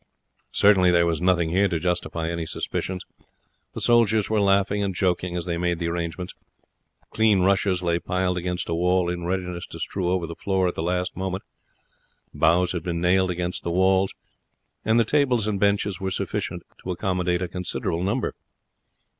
[0.51, 3.05] Certainly there was nothing here to justify any suspicions.
[3.75, 6.33] The soldiers were laughing and joking as they made the arrangements;
[7.11, 10.73] clean rushes lay piled against a wall in readiness to strew over the floor at
[10.73, 11.43] the last moment;
[12.33, 14.15] boughs had been nailed against the walls,
[14.83, 18.33] and the tables and benches were sufficient to accommodate a considerable number.